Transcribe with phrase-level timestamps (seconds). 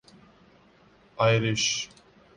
[1.17, 1.89] Irish